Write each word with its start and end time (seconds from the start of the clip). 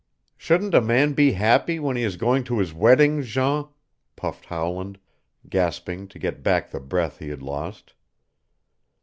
"Shouldn't 0.35 0.73
a 0.73 0.81
man 0.81 1.13
be 1.13 1.33
happy 1.33 1.77
when 1.77 1.95
he 1.95 2.01
is 2.01 2.17
going 2.17 2.43
to 2.45 2.57
his 2.57 2.73
wedding, 2.73 3.21
Jean?" 3.21 3.67
puffed 4.15 4.47
Howland, 4.47 4.97
gasping 5.47 6.07
to 6.07 6.17
get 6.17 6.41
back 6.41 6.71
the 6.71 6.79
breath 6.79 7.19
he 7.19 7.29
had 7.29 7.43
lost. 7.43 7.93